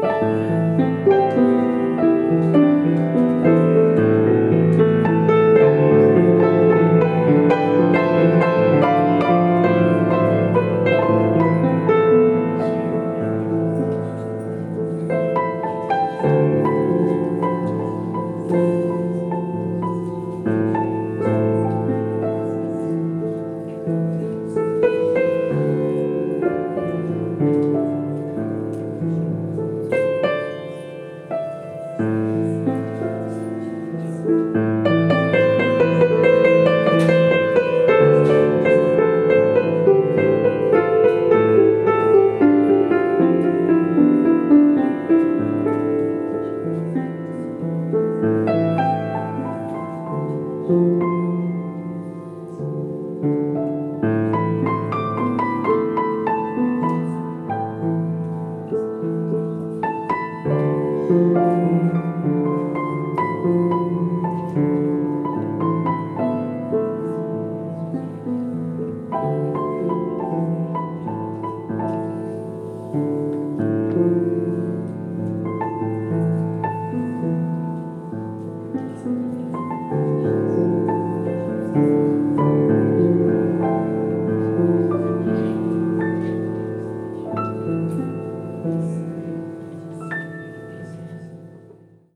[0.00, 0.59] Bye.